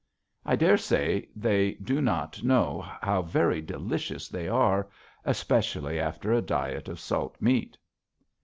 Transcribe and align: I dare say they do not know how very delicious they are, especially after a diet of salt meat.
I 0.47 0.55
dare 0.55 0.77
say 0.79 1.29
they 1.35 1.73
do 1.73 2.01
not 2.01 2.41
know 2.43 2.81
how 3.01 3.21
very 3.21 3.61
delicious 3.61 4.29
they 4.29 4.47
are, 4.47 4.89
especially 5.25 5.99
after 5.99 6.33
a 6.33 6.41
diet 6.41 6.89
of 6.89 6.99
salt 6.99 7.35
meat. 7.39 7.77